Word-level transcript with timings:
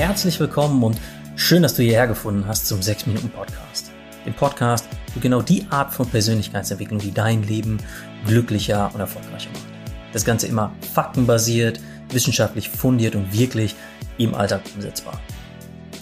herzlich 0.00 0.40
willkommen 0.40 0.82
und 0.82 0.98
schön, 1.36 1.62
dass 1.62 1.74
du 1.74 1.82
hierher 1.82 2.06
gefunden 2.06 2.46
hast 2.46 2.66
zum 2.66 2.80
6 2.80 3.04
Minuten 3.04 3.28
Podcast. 3.28 3.90
Dem 4.24 4.32
Podcast 4.32 4.88
für 5.12 5.20
genau 5.20 5.42
die 5.42 5.66
Art 5.68 5.92
von 5.92 6.08
Persönlichkeitsentwicklung, 6.08 7.00
die 7.00 7.12
dein 7.12 7.42
Leben 7.42 7.76
glücklicher 8.24 8.90
und 8.94 9.00
erfolgreicher 9.00 9.50
macht. 9.50 9.66
Das 10.14 10.24
Ganze 10.24 10.46
immer 10.46 10.72
faktenbasiert, 10.94 11.80
wissenschaftlich 12.08 12.70
fundiert 12.70 13.14
und 13.14 13.38
wirklich 13.38 13.76
im 14.16 14.34
Alltag 14.34 14.62
umsetzbar. 14.74 15.20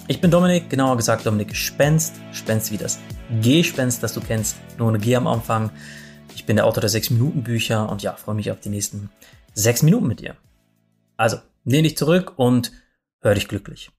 Ich 0.06 0.20
bin 0.20 0.30
Dominik, 0.30 0.70
genauer 0.70 0.96
gesagt 0.96 1.26
Dominik 1.26 1.56
Spenst, 1.56 2.14
Spenst 2.30 2.70
wie 2.70 2.78
das 2.78 3.00
G-Spenst, 3.40 4.00
das 4.00 4.14
du 4.14 4.20
kennst, 4.20 4.58
nur 4.78 4.90
eine 4.90 5.00
G 5.00 5.16
am 5.16 5.26
Anfang. 5.26 5.70
Ich 6.36 6.46
bin 6.46 6.54
der 6.54 6.66
Autor 6.66 6.82
der 6.82 6.90
6-Minuten-Bücher 6.90 7.90
und 7.90 8.00
ja, 8.04 8.12
freue 8.12 8.36
mich 8.36 8.52
auf 8.52 8.60
die 8.60 8.68
nächsten 8.68 9.10
6 9.54 9.82
Minuten 9.82 10.06
mit 10.06 10.20
dir. 10.20 10.36
Also, 11.16 11.38
lehn 11.64 11.82
dich 11.82 11.96
zurück 11.96 12.34
und 12.36 12.70
hör 13.20 13.34
dich 13.34 13.48
glücklich. 13.48 13.90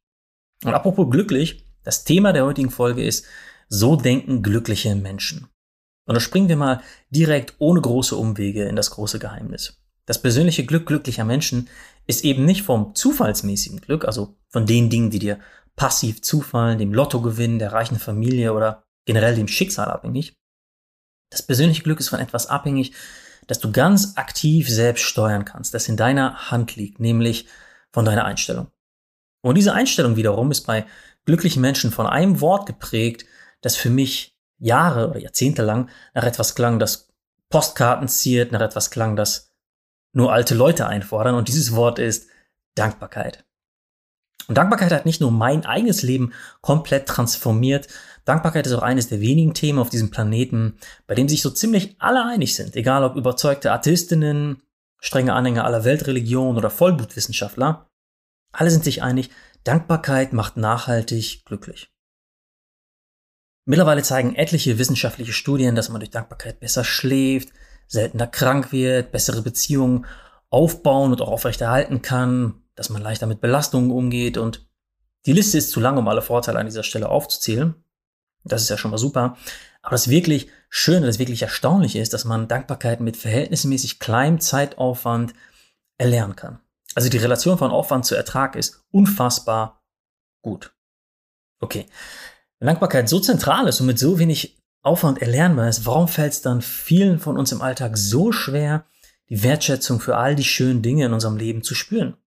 Und 0.63 0.73
apropos 0.73 1.09
glücklich, 1.09 1.65
das 1.83 2.03
Thema 2.03 2.33
der 2.33 2.45
heutigen 2.45 2.71
Folge 2.71 3.03
ist, 3.03 3.25
so 3.69 3.95
denken 3.95 4.41
glückliche 4.41 4.95
Menschen. 4.95 5.47
Und 6.05 6.15
da 6.15 6.19
springen 6.19 6.49
wir 6.49 6.57
mal 6.57 6.81
direkt 7.09 7.55
ohne 7.59 7.81
große 7.81 8.15
Umwege 8.15 8.65
in 8.65 8.75
das 8.75 8.91
große 8.91 9.19
Geheimnis. 9.19 9.79
Das 10.05 10.21
persönliche 10.21 10.65
Glück 10.65 10.87
glücklicher 10.87 11.23
Menschen 11.23 11.69
ist 12.07 12.23
eben 12.23 12.43
nicht 12.45 12.63
vom 12.63 12.95
zufallsmäßigen 12.95 13.79
Glück, 13.81 14.05
also 14.05 14.35
von 14.49 14.65
den 14.65 14.89
Dingen, 14.89 15.11
die 15.11 15.19
dir 15.19 15.39
passiv 15.75 16.23
zufallen, 16.23 16.79
dem 16.79 16.93
Lottogewinn, 16.93 17.59
der 17.59 17.73
reichen 17.73 17.99
Familie 17.99 18.53
oder 18.53 18.83
generell 19.05 19.35
dem 19.35 19.47
Schicksal 19.47 19.89
abhängig. 19.89 20.33
Das 21.29 21.43
persönliche 21.43 21.83
Glück 21.83 21.99
ist 21.99 22.09
von 22.09 22.19
etwas 22.19 22.47
abhängig, 22.47 22.93
das 23.45 23.59
du 23.59 23.71
ganz 23.71 24.17
aktiv 24.17 24.67
selbst 24.67 25.03
steuern 25.03 25.45
kannst, 25.45 25.75
das 25.75 25.87
in 25.87 25.95
deiner 25.95 26.49
Hand 26.49 26.75
liegt, 26.75 26.99
nämlich 26.99 27.47
von 27.91 28.03
deiner 28.03 28.25
Einstellung. 28.25 28.71
Und 29.41 29.55
diese 29.55 29.73
Einstellung 29.73 30.15
wiederum 30.15 30.51
ist 30.51 30.61
bei 30.67 30.85
glücklichen 31.25 31.61
Menschen 31.61 31.91
von 31.91 32.07
einem 32.07 32.41
Wort 32.41 32.65
geprägt, 32.65 33.25
das 33.61 33.75
für 33.75 33.89
mich 33.89 34.37
Jahre 34.57 35.09
oder 35.09 35.19
Jahrzehnte 35.19 35.63
lang 35.63 35.89
nach 36.13 36.23
etwas 36.23 36.55
klang, 36.55 36.79
das 36.79 37.09
Postkarten 37.49 38.07
ziert, 38.07 38.51
nach 38.51 38.61
etwas 38.61 38.91
klang, 38.91 39.15
das 39.15 39.51
nur 40.13 40.33
alte 40.33 40.55
Leute 40.55 40.87
einfordern. 40.87 41.35
Und 41.35 41.47
dieses 41.47 41.75
Wort 41.75 41.99
ist 41.99 42.27
Dankbarkeit. 42.75 43.45
Und 44.47 44.57
Dankbarkeit 44.57 44.91
hat 44.91 45.05
nicht 45.05 45.21
nur 45.21 45.31
mein 45.31 45.65
eigenes 45.65 46.01
Leben 46.01 46.33
komplett 46.61 47.07
transformiert. 47.07 47.87
Dankbarkeit 48.25 48.65
ist 48.65 48.73
auch 48.73 48.81
eines 48.81 49.07
der 49.07 49.21
wenigen 49.21 49.53
Themen 49.53 49.79
auf 49.79 49.89
diesem 49.89 50.09
Planeten, 50.09 50.77
bei 51.05 51.13
dem 51.13 51.29
sich 51.29 51.41
so 51.41 51.51
ziemlich 51.51 51.95
alle 51.99 52.25
einig 52.25 52.55
sind. 52.55 52.75
Egal 52.75 53.03
ob 53.03 53.15
überzeugte 53.15 53.71
Atheistinnen, 53.71 54.63
strenge 54.99 55.33
Anhänger 55.33 55.65
aller 55.65 55.83
Weltreligionen 55.83 56.57
oder 56.57 56.71
Vollblutwissenschaftler. 56.71 57.89
Alle 58.51 58.71
sind 58.71 58.83
sich 58.83 59.03
einig, 59.03 59.29
Dankbarkeit 59.63 60.33
macht 60.33 60.57
nachhaltig 60.57 61.45
glücklich. 61.45 61.91
Mittlerweile 63.65 64.01
zeigen 64.01 64.35
etliche 64.35 64.79
wissenschaftliche 64.79 65.33
Studien, 65.33 65.75
dass 65.75 65.89
man 65.89 65.99
durch 65.99 66.09
Dankbarkeit 66.09 66.59
besser 66.59 66.83
schläft, 66.83 67.49
seltener 67.87 68.27
krank 68.27 68.71
wird, 68.71 69.11
bessere 69.11 69.41
Beziehungen 69.41 70.05
aufbauen 70.49 71.11
und 71.11 71.21
auch 71.21 71.29
aufrechterhalten 71.29 72.01
kann, 72.01 72.63
dass 72.75 72.89
man 72.89 73.01
leichter 73.01 73.27
mit 73.27 73.41
Belastungen 73.41 73.91
umgeht 73.91 74.37
und 74.37 74.67
die 75.25 75.33
Liste 75.33 75.57
ist 75.57 75.71
zu 75.71 75.79
lang, 75.79 75.97
um 75.97 76.07
alle 76.07 76.21
Vorteile 76.21 76.59
an 76.59 76.65
dieser 76.65 76.83
Stelle 76.83 77.09
aufzuzählen. 77.09 77.75
Das 78.43 78.61
ist 78.61 78.69
ja 78.69 78.77
schon 78.77 78.91
mal 78.91 78.97
super. 78.97 79.37
Aber 79.81 79.91
das 79.91 80.09
wirklich 80.09 80.49
Schöne, 80.69 81.05
das 81.05 81.19
wirklich 81.19 81.41
Erstaunliche 81.41 81.99
ist, 81.99 82.13
dass 82.13 82.25
man 82.25 82.47
Dankbarkeit 82.47 83.01
mit 83.01 83.17
verhältnismäßig 83.17 83.99
kleinem 83.99 84.39
Zeitaufwand 84.39 85.33
erlernen 85.97 86.35
kann. 86.35 86.59
Also 86.95 87.09
die 87.09 87.17
Relation 87.17 87.57
von 87.57 87.71
Aufwand 87.71 88.05
zu 88.05 88.15
Ertrag 88.15 88.55
ist 88.55 88.83
unfassbar 88.91 89.83
gut. 90.41 90.73
Okay. 91.59 91.85
Wenn 92.59 92.67
Dankbarkeit 92.67 93.07
so 93.07 93.19
zentral 93.19 93.67
ist 93.67 93.79
und 93.79 93.87
mit 93.87 93.99
so 93.99 94.19
wenig 94.19 94.61
Aufwand 94.81 95.21
erlernbar 95.21 95.69
ist, 95.69 95.85
warum 95.85 96.07
fällt 96.07 96.33
es 96.33 96.41
dann 96.41 96.61
vielen 96.61 97.19
von 97.19 97.37
uns 97.37 97.51
im 97.51 97.61
Alltag 97.61 97.97
so 97.97 98.31
schwer, 98.31 98.85
die 99.29 99.43
Wertschätzung 99.43 99.99
für 99.99 100.17
all 100.17 100.35
die 100.35 100.43
schönen 100.43 100.81
Dinge 100.81 101.05
in 101.05 101.13
unserem 101.13 101.37
Leben 101.37 101.63
zu 101.63 101.75
spüren? 101.75 102.17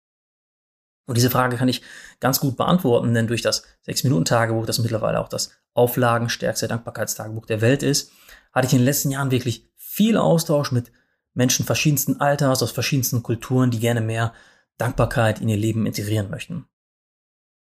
Und 1.06 1.16
diese 1.16 1.30
Frage 1.30 1.56
kann 1.56 1.68
ich 1.68 1.82
ganz 2.20 2.38
gut 2.38 2.56
beantworten, 2.56 3.12
denn 3.12 3.26
durch 3.26 3.42
das 3.42 3.64
6-Minuten-Tagebuch, 3.86 4.66
das 4.66 4.78
mittlerweile 4.78 5.20
auch 5.20 5.28
das 5.28 5.50
auflagenstärkste 5.74 6.68
Dankbarkeitstagebuch 6.68 7.46
der 7.46 7.60
Welt 7.60 7.82
ist, 7.82 8.12
hatte 8.52 8.66
ich 8.66 8.72
in 8.72 8.80
den 8.80 8.84
letzten 8.84 9.10
Jahren 9.10 9.30
wirklich 9.30 9.68
viel 9.76 10.16
Austausch 10.16 10.70
mit 10.70 10.92
Menschen 11.34 11.64
verschiedensten 11.64 12.20
Alters, 12.20 12.62
aus 12.62 12.72
verschiedensten 12.72 13.22
Kulturen, 13.22 13.70
die 13.70 13.80
gerne 13.80 14.00
mehr 14.00 14.32
Dankbarkeit 14.78 15.40
in 15.40 15.48
ihr 15.48 15.56
Leben 15.56 15.86
integrieren 15.86 16.30
möchten. 16.30 16.66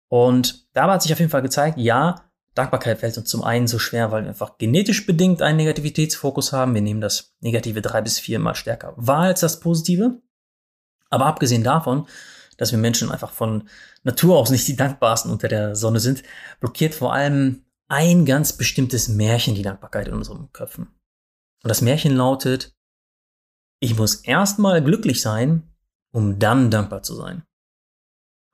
Und 0.09 0.69
dabei 0.75 0.95
hat 0.95 1.03
sich 1.03 1.13
auf 1.13 1.19
jeden 1.19 1.31
Fall 1.31 1.43
gezeigt, 1.43 1.79
ja, 1.79 2.31
Dankbarkeit 2.55 3.01
fällt 3.01 3.19
uns 3.19 3.29
zum 3.29 3.43
einen 3.43 3.67
so 3.67 3.79
schwer, 3.79 4.13
weil 4.13 4.23
wir 4.23 4.29
einfach 4.29 4.59
genetisch 4.59 5.07
bedingt 5.07 5.43
einen 5.43 5.57
Negativitätsfokus 5.57 6.53
haben. 6.53 6.75
Wir 6.75 6.83
nehmen 6.83 7.01
das 7.01 7.35
Negative 7.41 7.83
drei 7.83 8.01
bis 8.01 8.21
viermal 8.21 8.55
stärker 8.55 8.95
wahr 8.97 9.25
als 9.25 9.41
das 9.41 9.59
Positive. 9.59 10.21
Aber 11.11 11.27
abgesehen 11.27 11.65
davon, 11.65 12.07
dass 12.57 12.71
wir 12.71 12.79
Menschen 12.79 13.11
einfach 13.11 13.33
von 13.33 13.69
Natur 14.05 14.39
aus 14.39 14.51
nicht 14.51 14.69
die 14.69 14.77
dankbarsten 14.77 15.33
unter 15.33 15.49
der 15.49 15.75
Sonne 15.75 15.99
sind, 15.99 16.23
blockiert 16.61 16.95
vor 16.95 17.13
allem 17.13 17.65
ein 17.89 18.25
ganz 18.25 18.53
bestimmtes 18.53 19.09
Märchen 19.09 19.55
die 19.55 19.63
Dankbarkeit 19.63 20.09
in 20.09 20.15
unseren 20.15 20.53
Köpfen. 20.53 20.89
Und 21.63 21.69
das 21.69 21.83
Märchen 21.83 22.15
lautet, 22.15 22.74
ich 23.84 23.97
muss 23.97 24.17
erstmal 24.17 24.83
glücklich 24.83 25.21
sein, 25.21 25.62
um 26.11 26.39
dann 26.39 26.71
dankbar 26.71 27.03
zu 27.03 27.15
sein. 27.15 27.43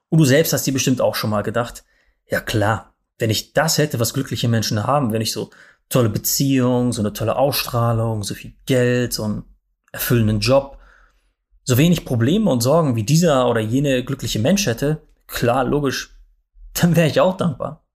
Und 0.09 0.19
du 0.19 0.25
selbst 0.25 0.53
hast 0.53 0.67
dir 0.67 0.73
bestimmt 0.73 1.01
auch 1.01 1.15
schon 1.15 1.31
mal 1.31 1.43
gedacht, 1.43 1.85
ja 2.27 2.41
klar, 2.41 2.95
wenn 3.19 3.31
ich 3.31 3.53
das 3.53 3.79
hätte, 3.79 4.01
was 4.01 4.13
glückliche 4.13 4.49
Menschen 4.49 4.87
haben, 4.87 5.13
wenn 5.13 5.23
ich 5.23 5.33
so 5.33 5.51
tolle 5.89 6.09
Beziehungen, 6.09 6.93
so 6.93 7.01
eine 7.01 7.13
tolle 7.13 7.37
Ausstrahlung, 7.37 8.25
so 8.25 8.35
viel 8.35 8.55
Geld, 8.67 9.13
so 9.13 9.25
einen 9.25 9.45
erfüllenden 9.93 10.41
Job, 10.41 10.79
so 11.63 11.79
wenig 11.79 12.05
Probleme 12.05 12.51
und 12.51 12.61
Sorgen 12.61 12.97
wie 12.97 13.05
dieser 13.05 13.49
oder 13.49 13.61
jene 13.61 14.05
glückliche 14.05 14.41
Mensch 14.41 14.67
hätte, 14.67 15.03
klar, 15.29 15.65
logisch, 15.65 16.17
dann 16.75 16.97
wäre 16.97 17.09
ich 17.09 17.21
auch 17.21 17.37
dankbar. 17.37 17.87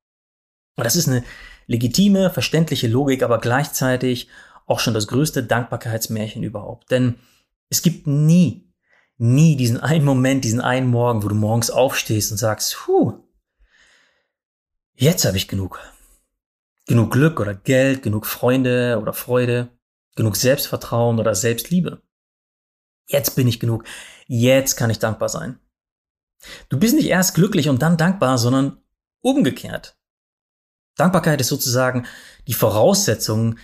Und 0.78 0.85
das 0.85 0.95
ist 0.95 1.09
eine 1.09 1.24
legitime, 1.68 2.29
verständliche 2.29 2.88
Logik, 2.88 3.24
aber 3.24 3.40
gleichzeitig 3.40 4.29
auch 4.66 4.80
schon 4.80 4.94
das 4.94 5.08
größte 5.08 5.44
Dankbarkeitsmärchen 5.44 6.44
überhaupt. 6.44 6.92
Denn 6.92 7.16
es 7.70 7.81
gibt 7.81 8.08
nie 8.08 8.66
nie 9.18 9.56
diesen 9.56 9.80
einen 9.80 10.06
Moment, 10.06 10.44
diesen 10.44 10.62
einen 10.62 10.88
Morgen, 10.88 11.24
wo 11.24 11.28
du 11.28 11.36
morgens 11.36 11.70
aufstehst 11.70 12.31
und 12.31 12.38
sagst, 12.38 12.75
puh, 12.75 13.14
jetzt 14.94 15.25
habe 15.25 15.38
ich 15.38 15.48
genug. 15.48 15.80
Genug 16.88 17.12
Glück 17.12 17.40
oder 17.40 17.56
Geld, 17.56 18.04
genug 18.04 18.25
Freunde 18.25 19.00
oder 19.02 19.14
Freude, 19.14 19.70
genug 20.16 20.36
Selbstvertrauen 20.36 21.20
oder 21.20 21.34
Selbstliebe. 21.34 22.02
Jetzt 23.08 23.36
bin 23.36 23.48
ich 23.48 23.59
genug. 23.59 23.86
Jetzt 24.28 24.75
kann 24.75 24.90
ich 24.90 25.00
dankbar 25.00 25.30
sein. 25.30 25.59
Du 26.70 26.78
bist 26.78 26.96
nicht 26.96 27.08
erst 27.08 27.34
glücklich 27.34 27.70
und 27.70 27.81
dann 27.81 27.98
dankbar, 27.98 28.38
sondern 28.38 28.81
umgekehrt. 29.22 29.98
Dankbarkeit 30.96 31.42
ist 31.42 31.48
sozusagen 31.48 32.06
die 32.48 32.54
Voraussetzung, 32.54 33.58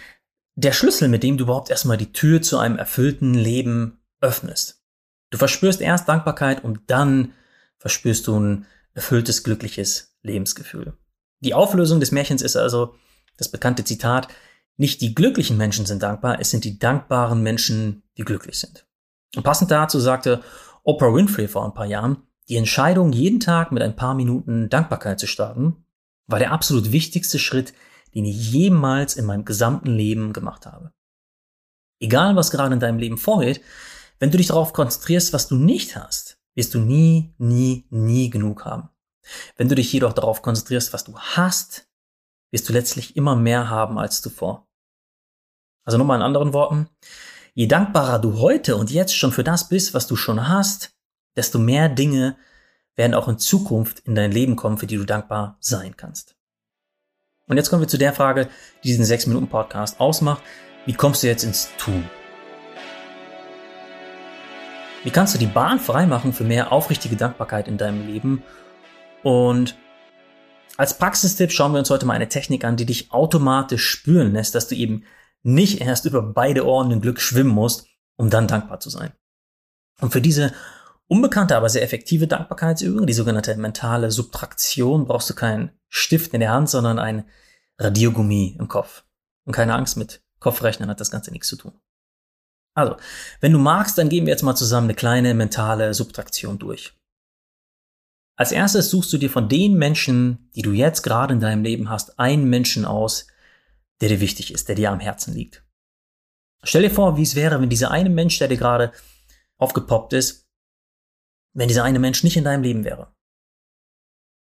der 0.55 0.71
Schlüssel, 0.71 1.07
mit 1.07 1.23
dem 1.23 1.37
du 1.37 1.45
überhaupt 1.45 1.69
erstmal 1.69 1.97
die 1.97 2.11
Tür 2.11 2.41
zu 2.41 2.57
einem 2.57 2.77
erfüllten 2.77 3.33
Leben 3.33 4.01
öffnest. 4.19 4.81
Du 5.29 5.37
verspürst 5.37 5.81
erst 5.81 6.09
Dankbarkeit 6.09 6.63
und 6.63 6.81
dann 6.87 7.33
verspürst 7.77 8.27
du 8.27 8.39
ein 8.39 8.65
erfülltes, 8.93 9.43
glückliches 9.43 10.15
Lebensgefühl. 10.21 10.93
Die 11.39 11.53
Auflösung 11.53 11.99
des 11.99 12.11
Märchens 12.11 12.41
ist 12.41 12.55
also 12.55 12.95
das 13.37 13.49
bekannte 13.49 13.83
Zitat, 13.83 14.27
nicht 14.77 15.01
die 15.01 15.15
glücklichen 15.15 15.57
Menschen 15.57 15.85
sind 15.85 16.03
dankbar, 16.03 16.39
es 16.39 16.49
sind 16.49 16.63
die 16.63 16.79
dankbaren 16.79 17.41
Menschen, 17.41 18.03
die 18.17 18.23
glücklich 18.23 18.59
sind. 18.59 18.85
Und 19.35 19.43
passend 19.43 19.71
dazu 19.71 19.99
sagte 19.99 20.41
Oprah 20.83 21.13
Winfrey 21.13 21.47
vor 21.47 21.65
ein 21.65 21.73
paar 21.73 21.85
Jahren, 21.85 22.23
die 22.49 22.57
Entscheidung, 22.57 23.13
jeden 23.13 23.39
Tag 23.39 23.71
mit 23.71 23.81
ein 23.83 23.95
paar 23.95 24.13
Minuten 24.13 24.69
Dankbarkeit 24.69 25.19
zu 25.19 25.27
starten, 25.27 25.85
war 26.27 26.39
der 26.39 26.51
absolut 26.51 26.91
wichtigste 26.91 27.39
Schritt, 27.39 27.73
den 28.13 28.25
ich 28.25 28.51
jemals 28.51 29.15
in 29.15 29.25
meinem 29.25 29.45
gesamten 29.45 29.95
Leben 29.95 30.33
gemacht 30.33 30.65
habe. 30.65 30.91
Egal, 31.99 32.35
was 32.35 32.51
gerade 32.51 32.73
in 32.73 32.79
deinem 32.79 32.97
Leben 32.97 33.17
vorgeht, 33.17 33.61
wenn 34.19 34.31
du 34.31 34.37
dich 34.37 34.47
darauf 34.47 34.73
konzentrierst, 34.73 35.33
was 35.33 35.47
du 35.47 35.55
nicht 35.55 35.95
hast, 35.95 36.39
wirst 36.55 36.73
du 36.73 36.79
nie, 36.79 37.33
nie, 37.37 37.85
nie 37.89 38.29
genug 38.29 38.65
haben. 38.65 38.89
Wenn 39.55 39.69
du 39.69 39.75
dich 39.75 39.91
jedoch 39.93 40.13
darauf 40.13 40.41
konzentrierst, 40.41 40.93
was 40.93 41.03
du 41.03 41.17
hast, 41.17 41.87
wirst 42.51 42.67
du 42.67 42.73
letztlich 42.73 43.15
immer 43.15 43.35
mehr 43.35 43.69
haben 43.69 43.97
als 43.97 44.21
zuvor. 44.21 44.67
Also 45.83 45.97
nochmal 45.97 46.17
in 46.17 46.23
anderen 46.23 46.53
Worten, 46.53 46.89
je 47.53 47.67
dankbarer 47.67 48.19
du 48.19 48.39
heute 48.39 48.75
und 48.75 48.91
jetzt 48.91 49.15
schon 49.15 49.31
für 49.31 49.43
das 49.43 49.69
bist, 49.69 49.93
was 49.93 50.07
du 50.07 50.15
schon 50.15 50.47
hast, 50.47 50.91
desto 51.35 51.59
mehr 51.59 51.89
Dinge 51.89 52.37
werden 52.95 53.13
auch 53.13 53.27
in 53.27 53.39
Zukunft 53.39 53.99
in 54.01 54.15
dein 54.15 54.31
Leben 54.31 54.55
kommen, 54.55 54.77
für 54.77 54.87
die 54.87 54.97
du 54.97 55.05
dankbar 55.05 55.57
sein 55.59 55.95
kannst. 55.95 56.35
Und 57.51 57.57
jetzt 57.57 57.69
kommen 57.69 57.81
wir 57.81 57.89
zu 57.89 57.97
der 57.97 58.13
Frage, 58.13 58.47
die 58.81 58.87
diesen 58.87 59.03
6-Minuten-Podcast 59.03 59.99
ausmacht. 59.99 60.41
Wie 60.85 60.93
kommst 60.93 61.21
du 61.21 61.27
jetzt 61.27 61.43
ins 61.43 61.67
Tun? 61.77 62.09
Wie 65.03 65.09
kannst 65.09 65.35
du 65.35 65.37
die 65.37 65.47
Bahn 65.47 65.77
freimachen 65.77 66.31
für 66.31 66.45
mehr 66.45 66.71
aufrichtige 66.71 67.17
Dankbarkeit 67.17 67.67
in 67.67 67.77
deinem 67.77 68.07
Leben 68.07 68.41
Und 69.21 69.75
als 70.77 70.97
Praxistipp 70.97 71.51
schauen 71.51 71.73
wir 71.73 71.79
uns 71.79 71.89
heute 71.89 72.05
mal 72.05 72.13
eine 72.13 72.29
Technik 72.29 72.63
an, 72.63 72.77
die 72.77 72.85
dich 72.85 73.11
automatisch 73.11 73.85
spüren 73.85 74.31
lässt, 74.31 74.55
dass 74.55 74.69
du 74.69 74.75
eben 74.75 75.03
nicht 75.43 75.81
erst 75.81 76.05
über 76.05 76.21
beide 76.21 76.65
Ohren 76.65 76.89
in 76.89 77.01
Glück 77.01 77.19
schwimmen 77.19 77.51
musst, 77.51 77.85
um 78.15 78.29
dann 78.29 78.47
dankbar 78.47 78.79
zu 78.79 78.89
sein. 78.89 79.11
Und 79.99 80.13
für 80.13 80.21
diese 80.21 80.53
unbekannte, 81.11 81.57
aber 81.57 81.67
sehr 81.67 81.83
effektive 81.83 82.25
Dankbarkeitsübung, 82.25 83.05
die 83.05 83.13
sogenannte 83.13 83.53
mentale 83.57 84.11
Subtraktion, 84.11 85.05
brauchst 85.05 85.29
du 85.29 85.35
keinen 85.35 85.71
Stift 85.89 86.33
in 86.33 86.39
der 86.39 86.53
Hand, 86.53 86.69
sondern 86.69 86.99
ein 86.99 87.25
Radiergummi 87.77 88.55
im 88.57 88.69
Kopf. 88.69 89.03
Und 89.45 89.51
keine 89.51 89.75
Angst, 89.75 89.97
mit 89.97 90.23
Kopfrechnen 90.39 90.89
hat 90.89 91.01
das 91.01 91.11
Ganze 91.11 91.31
nichts 91.31 91.49
zu 91.49 91.57
tun. 91.57 91.73
Also, 92.73 92.95
wenn 93.41 93.51
du 93.51 93.59
magst, 93.59 93.97
dann 93.97 94.07
gehen 94.07 94.25
wir 94.25 94.31
jetzt 94.31 94.43
mal 94.43 94.55
zusammen 94.55 94.85
eine 94.85 94.95
kleine 94.95 95.33
mentale 95.33 95.93
Subtraktion 95.93 96.57
durch. 96.57 96.93
Als 98.37 98.53
erstes 98.53 98.89
suchst 98.89 99.11
du 99.11 99.17
dir 99.17 99.29
von 99.29 99.49
den 99.49 99.73
Menschen, 99.73 100.49
die 100.55 100.61
du 100.61 100.71
jetzt 100.71 101.01
gerade 101.01 101.33
in 101.33 101.41
deinem 101.41 101.63
Leben 101.63 101.89
hast, 101.89 102.19
einen 102.19 102.45
Menschen 102.45 102.85
aus, 102.85 103.27
der 103.99 104.07
dir 104.07 104.21
wichtig 104.21 104.53
ist, 104.53 104.69
der 104.69 104.75
dir 104.75 104.91
am 104.91 105.01
Herzen 105.01 105.33
liegt. 105.33 105.65
Stell 106.63 106.83
dir 106.83 106.89
vor, 106.89 107.17
wie 107.17 107.23
es 107.23 107.35
wäre, 107.35 107.59
wenn 107.59 107.69
dieser 107.69 107.91
eine 107.91 108.09
Mensch, 108.09 108.39
der 108.39 108.47
dir 108.47 108.57
gerade 108.57 108.93
aufgepoppt 109.57 110.13
ist, 110.13 110.47
wenn 111.53 111.67
dieser 111.67 111.83
eine 111.83 111.99
Mensch 111.99 112.23
nicht 112.23 112.37
in 112.37 112.43
deinem 112.43 112.63
Leben 112.63 112.83
wäre. 112.83 113.13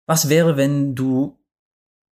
Was 0.06 0.30
wäre, 0.30 0.58
wenn 0.58 0.96
du 0.96 1.40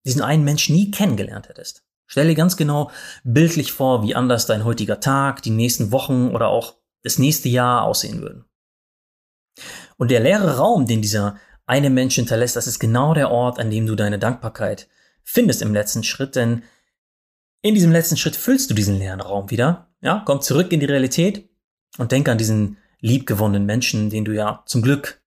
diesen 0.06 0.22
einen 0.22 0.44
Mensch 0.44 0.70
nie 0.70 0.92
kennengelernt 0.92 1.50
hättest? 1.50 1.84
Stell 2.06 2.28
dir 2.28 2.36
ganz 2.36 2.58
genau 2.58 2.92
bildlich 3.24 3.72
vor, 3.72 4.04
wie 4.04 4.16
anders 4.16 4.48
dein 4.48 4.66
heutiger 4.66 5.00
Tag, 5.00 5.44
die 5.44 5.52
nächsten 5.52 5.92
Wochen 5.92 6.30
oder 6.30 6.48
auch 6.48 6.78
das 7.04 7.20
nächste 7.20 7.50
Jahr 7.50 7.84
aussehen 7.84 8.22
würden. 8.22 8.46
Und 9.98 10.12
der 10.12 10.20
leere 10.20 10.58
Raum, 10.58 10.86
den 10.86 11.02
dieser 11.02 11.38
eine 11.66 11.90
Mensch 11.90 12.16
hinterlässt, 12.16 12.56
das 12.56 12.68
ist 12.68 12.80
genau 12.80 13.14
der 13.14 13.30
Ort, 13.30 13.60
an 13.60 13.70
dem 13.70 13.86
du 13.86 13.96
deine 13.96 14.18
Dankbarkeit 14.18 14.88
findest 15.24 15.62
im 15.62 15.74
letzten 15.74 16.04
Schritt, 16.04 16.36
denn 16.36 16.64
in 17.62 17.76
diesem 17.76 17.92
letzten 17.92 18.18
Schritt 18.18 18.36
füllst 18.36 18.70
du 18.70 18.74
diesen 18.74 18.98
leeren 18.98 19.22
Raum 19.22 19.52
wieder, 19.52 19.94
ja, 20.02 20.24
komm 20.26 20.42
zurück 20.42 20.72
in 20.72 20.80
die 20.80 20.88
Realität 20.88 21.48
und 21.98 22.12
denk 22.12 22.28
an 22.28 22.38
diesen 22.38 22.78
liebgewonnenen 23.00 23.66
Menschen, 23.66 24.10
den 24.10 24.26
du 24.26 24.34
ja 24.34 24.64
zum 24.66 24.82
Glück 24.82 25.22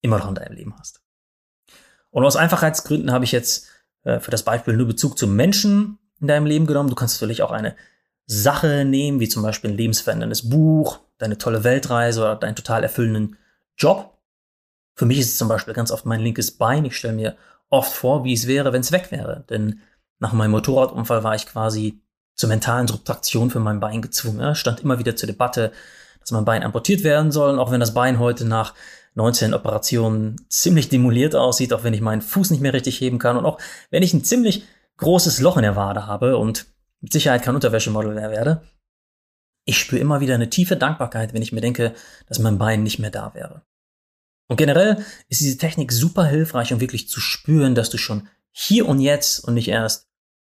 immer 0.00 0.18
noch 0.18 0.28
in 0.28 0.34
deinem 0.34 0.54
Leben 0.54 0.74
hast. 0.78 1.00
Und 2.10 2.24
aus 2.24 2.36
Einfachheitsgründen 2.36 3.10
habe 3.10 3.24
ich 3.24 3.32
jetzt 3.32 3.68
äh, 4.04 4.20
für 4.20 4.30
das 4.30 4.44
Beispiel 4.44 4.76
nur 4.76 4.86
Bezug 4.86 5.18
zum 5.18 5.34
Menschen 5.34 5.98
in 6.20 6.28
deinem 6.28 6.46
Leben 6.46 6.66
genommen. 6.66 6.90
Du 6.90 6.94
kannst 6.94 7.20
natürlich 7.20 7.42
auch 7.42 7.50
eine 7.50 7.74
Sache 8.26 8.84
nehmen, 8.84 9.20
wie 9.20 9.28
zum 9.28 9.42
Beispiel 9.42 9.70
ein 9.70 9.76
lebensveränderndes 9.76 10.48
Buch, 10.48 11.00
deine 11.18 11.38
tolle 11.38 11.64
Weltreise 11.64 12.20
oder 12.20 12.36
deinen 12.36 12.56
total 12.56 12.82
erfüllenden 12.82 13.36
Job. 13.76 14.18
Für 14.94 15.06
mich 15.06 15.18
ist 15.18 15.32
es 15.32 15.38
zum 15.38 15.48
Beispiel 15.48 15.74
ganz 15.74 15.90
oft 15.90 16.06
mein 16.06 16.20
linkes 16.20 16.52
Bein. 16.52 16.84
Ich 16.84 16.96
stelle 16.96 17.14
mir 17.14 17.36
oft 17.68 17.92
vor, 17.92 18.24
wie 18.24 18.32
es 18.32 18.46
wäre, 18.46 18.72
wenn 18.72 18.80
es 18.82 18.92
weg 18.92 19.10
wäre. 19.10 19.44
Denn 19.50 19.80
nach 20.20 20.32
meinem 20.32 20.52
Motorradunfall 20.52 21.24
war 21.24 21.34
ich 21.34 21.46
quasi 21.46 22.00
zur 22.34 22.48
mentalen 22.48 22.86
Subtraktion 22.86 23.50
für 23.50 23.60
mein 23.60 23.80
Bein 23.80 24.02
gezwungen. 24.02 24.54
Stand 24.54 24.80
immer 24.80 24.98
wieder 24.98 25.16
zur 25.16 25.26
Debatte, 25.26 25.72
dass 26.24 26.32
mein 26.32 26.46
Bein 26.46 26.62
amputiert 26.62 27.04
werden 27.04 27.30
soll, 27.30 27.58
auch 27.58 27.70
wenn 27.70 27.80
das 27.80 27.92
Bein 27.92 28.18
heute 28.18 28.46
nach 28.46 28.74
19 29.14 29.52
Operationen 29.52 30.36
ziemlich 30.48 30.88
demoliert 30.88 31.36
aussieht, 31.36 31.72
auch 31.72 31.84
wenn 31.84 31.94
ich 31.94 32.00
meinen 32.00 32.22
Fuß 32.22 32.50
nicht 32.50 32.60
mehr 32.60 32.72
richtig 32.72 33.00
heben 33.00 33.18
kann 33.18 33.36
und 33.36 33.44
auch 33.44 33.58
wenn 33.90 34.02
ich 34.02 34.14
ein 34.14 34.24
ziemlich 34.24 34.64
großes 34.96 35.40
Loch 35.40 35.56
in 35.56 35.62
der 35.62 35.76
Wade 35.76 36.06
habe 36.06 36.38
und 36.38 36.66
mit 37.00 37.12
Sicherheit 37.12 37.42
kein 37.42 37.54
Unterwäschemodel 37.54 38.14
mehr 38.14 38.30
werde. 38.30 38.62
Ich 39.66 39.78
spüre 39.78 40.00
immer 40.00 40.20
wieder 40.20 40.34
eine 40.34 40.50
tiefe 40.50 40.76
Dankbarkeit, 40.76 41.34
wenn 41.34 41.42
ich 41.42 41.52
mir 41.52 41.60
denke, 41.60 41.94
dass 42.26 42.38
mein 42.38 42.58
Bein 42.58 42.82
nicht 42.82 42.98
mehr 42.98 43.10
da 43.10 43.34
wäre. 43.34 43.62
Und 44.48 44.56
generell 44.56 45.04
ist 45.28 45.40
diese 45.40 45.58
Technik 45.58 45.92
super 45.92 46.24
hilfreich, 46.24 46.72
um 46.72 46.80
wirklich 46.80 47.08
zu 47.08 47.20
spüren, 47.20 47.74
dass 47.74 47.90
du 47.90 47.98
schon 47.98 48.28
hier 48.50 48.88
und 48.88 49.00
jetzt 49.00 49.40
und 49.40 49.54
nicht 49.54 49.68
erst 49.68 50.08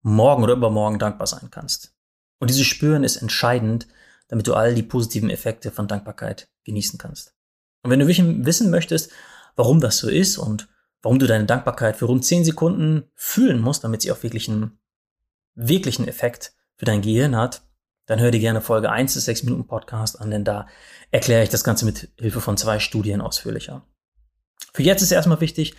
morgen 0.03 0.43
oder 0.43 0.55
übermorgen 0.55 0.99
dankbar 0.99 1.27
sein 1.27 1.51
kannst. 1.51 1.95
Und 2.39 2.51
dieses 2.51 2.67
Spüren 2.67 3.03
ist 3.03 3.17
entscheidend, 3.17 3.89
damit 4.29 4.47
du 4.47 4.55
all 4.55 4.75
die 4.75 4.83
positiven 4.83 5.31
Effekte 5.31 5.71
von 5.71 5.89
Dankbarkeit 5.89 6.49
genießen 6.65 6.99
kannst. 6.99 7.35
Und 7.83 7.91
wenn 7.91 8.01
du 8.01 8.07
wissen 8.07 8.71
möchtest, 8.71 9.11
warum 9.57 9.81
das 9.81 9.99
so 9.99 10.09
ist 10.09 10.39
und 10.39 10.69
warum 11.03 11.19
du 11.19 11.27
deine 11.27 11.47
Dankbarkeit 11.47 11.97
für 11.97 12.07
rund 12.07 12.25
10 12.25 12.45
Sekunden 12.45 13.11
fühlen 13.15 13.61
musst, 13.61 13.85
damit 13.85 14.03
sie 14.03 14.13
auch 14.13 14.23
wirklich 14.23 14.49
einen 14.49 14.79
wirklichen 15.55 16.07
Effekt 16.07 16.53
für 16.77 16.85
dein 16.85 17.03
Gehirn 17.03 17.37
hat, 17.37 17.63
dann 18.07 18.21
hör 18.21 18.31
dir 18.31 18.41
gerne 18.41 18.61
Folge 18.61 18.91
1 18.91 19.15
des 19.15 19.27
6 19.27 19.43
Minuten 19.45 19.67
Podcast 19.67 20.21
an, 20.21 20.31
denn 20.31 20.45
da 20.45 20.67
erkläre 21.11 21.43
ich 21.43 21.51
das 21.51 21.65
Ganze 21.65 21.85
mit 21.85 22.11
Hilfe 22.19 22.41
von 22.41 22.57
zwei 22.57 22.79
Studien 22.79 23.21
ausführlicher. 23.21 23.87
Für 24.73 24.83
jetzt 24.83 25.03
ist 25.03 25.13
erstmal 25.13 25.41
wichtig, 25.41 25.75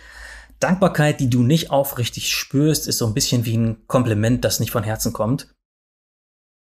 Dankbarkeit, 0.60 1.20
die 1.20 1.30
du 1.30 1.42
nicht 1.42 1.70
aufrichtig 1.70 2.32
spürst, 2.32 2.86
ist 2.86 2.98
so 2.98 3.06
ein 3.06 3.14
bisschen 3.14 3.46
wie 3.46 3.56
ein 3.56 3.86
Kompliment, 3.86 4.44
das 4.44 4.60
nicht 4.60 4.70
von 4.70 4.84
Herzen 4.84 5.12
kommt. 5.12 5.54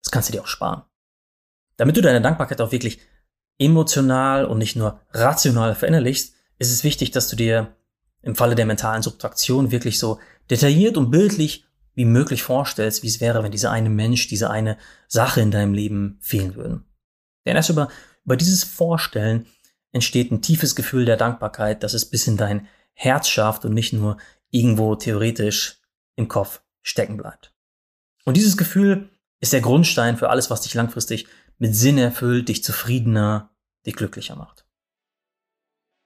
Das 0.03 0.11
kannst 0.11 0.29
du 0.29 0.33
dir 0.33 0.41
auch 0.41 0.47
sparen. 0.47 0.83
Damit 1.77 1.95
du 1.95 2.01
deine 2.01 2.21
Dankbarkeit 2.21 2.59
auch 2.61 2.71
wirklich 2.71 2.99
emotional 3.59 4.45
und 4.45 4.57
nicht 4.57 4.75
nur 4.75 4.99
rational 5.11 5.75
verinnerlichst, 5.75 6.35
ist 6.59 6.71
es 6.71 6.83
wichtig, 6.83 7.11
dass 7.11 7.29
du 7.29 7.35
dir 7.35 7.75
im 8.21 8.35
Falle 8.35 8.55
der 8.55 8.65
mentalen 8.65 9.03
Subtraktion 9.03 9.71
wirklich 9.71 9.99
so 9.99 10.19
detailliert 10.49 10.97
und 10.97 11.11
bildlich 11.11 11.65
wie 11.93 12.05
möglich 12.05 12.43
vorstellst, 12.43 13.03
wie 13.03 13.07
es 13.07 13.21
wäre, 13.21 13.43
wenn 13.43 13.51
dieser 13.51 13.71
eine 13.71 13.89
Mensch, 13.89 14.27
diese 14.27 14.49
eine 14.49 14.77
Sache 15.07 15.41
in 15.41 15.51
deinem 15.51 15.73
Leben 15.73 16.17
fehlen 16.21 16.55
würden. 16.55 16.85
Denn 17.45 17.55
erst 17.55 17.69
über, 17.69 17.89
über 18.25 18.37
dieses 18.37 18.63
Vorstellen 18.63 19.47
entsteht 19.91 20.31
ein 20.31 20.41
tiefes 20.41 20.75
Gefühl 20.75 21.05
der 21.05 21.17
Dankbarkeit, 21.17 21.83
das 21.83 21.93
es 21.93 22.05
bis 22.05 22.27
in 22.27 22.37
dein 22.37 22.67
Herz 22.93 23.27
schafft 23.29 23.65
und 23.65 23.73
nicht 23.73 23.93
nur 23.93 24.17
irgendwo 24.51 24.95
theoretisch 24.95 25.79
im 26.15 26.27
Kopf 26.27 26.61
stecken 26.81 27.17
bleibt. 27.17 27.53
Und 28.25 28.37
dieses 28.37 28.57
Gefühl 28.57 29.09
ist 29.39 29.53
der 29.53 29.61
Grundstein 29.61 30.17
für 30.17 30.29
alles, 30.29 30.49
was 30.49 30.61
dich 30.61 30.73
langfristig 30.73 31.27
mit 31.57 31.75
Sinn 31.75 31.97
erfüllt, 31.97 32.49
dich 32.49 32.63
zufriedener, 32.63 33.49
dich 33.85 33.95
glücklicher 33.95 34.35
macht. 34.35 34.65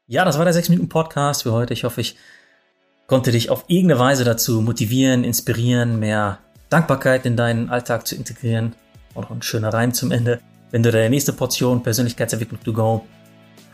Ja, 0.07 0.25
das 0.25 0.37
war 0.37 0.45
der 0.45 0.53
6 0.53 0.69
Minuten 0.69 0.89
Podcast 0.89 1.43
für 1.43 1.51
heute. 1.51 1.73
Ich 1.73 1.83
hoffe, 1.83 2.01
ich 2.01 2.17
konnte 3.07 3.31
dich 3.31 3.49
auf 3.49 3.65
irgendeine 3.67 3.99
Weise 3.99 4.23
dazu 4.23 4.61
motivieren, 4.61 5.23
inspirieren, 5.23 5.99
mehr 5.99 6.39
Dankbarkeit 6.69 7.25
in 7.25 7.37
deinen 7.37 7.69
Alltag 7.69 8.07
zu 8.07 8.15
integrieren. 8.15 8.75
Und 9.13 9.23
noch 9.23 9.31
ein 9.31 9.41
schöner 9.41 9.73
Reim 9.73 9.93
zum 9.93 10.11
Ende. 10.11 10.41
Wenn 10.71 10.83
du 10.83 10.91
deine 10.91 11.09
nächste 11.09 11.33
Portion 11.33 11.83
Persönlichkeitsentwicklung 11.83 12.63
to 12.63 12.71
go 12.73 13.05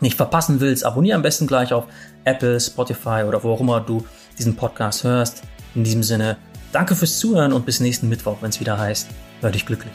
nicht 0.00 0.16
verpassen 0.16 0.60
willst, 0.60 0.84
abonniere 0.84 1.16
am 1.16 1.22
besten 1.22 1.46
gleich 1.46 1.72
auf 1.72 1.86
Apple, 2.24 2.58
Spotify 2.60 3.24
oder 3.26 3.42
wo 3.42 3.52
auch 3.52 3.60
immer 3.60 3.80
du 3.80 4.04
diesen 4.36 4.56
Podcast 4.56 5.04
hörst. 5.04 5.42
In 5.74 5.84
diesem 5.84 6.02
Sinne, 6.02 6.36
danke 6.72 6.94
fürs 6.94 7.18
Zuhören 7.18 7.52
und 7.52 7.66
bis 7.66 7.80
nächsten 7.80 8.08
Mittwoch, 8.08 8.38
wenn 8.40 8.50
es 8.50 8.60
wieder 8.60 8.78
heißt, 8.78 9.08
hör 9.40 9.50
dich 9.50 9.66
glücklich. 9.66 9.94